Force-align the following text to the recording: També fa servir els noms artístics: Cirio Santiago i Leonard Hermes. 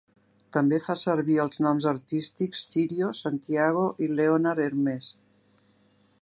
També 0.55 0.77
fa 0.85 0.93
servir 1.01 1.35
els 1.43 1.61
noms 1.65 1.85
artístics: 1.91 2.63
Cirio 2.71 3.11
Santiago 3.19 3.85
i 4.07 4.11
Leonard 4.21 4.65
Hermes. 4.65 5.13